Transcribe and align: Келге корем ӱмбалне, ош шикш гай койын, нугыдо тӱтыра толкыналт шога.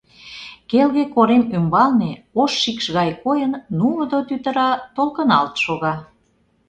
Келге 0.69 1.03
корем 1.13 1.43
ӱмбалне, 1.57 2.11
ош 2.41 2.51
шикш 2.61 2.85
гай 2.97 3.09
койын, 3.23 3.51
нугыдо 3.77 4.19
тӱтыра 4.27 4.69
толкыналт 4.95 5.53
шога. 5.63 5.95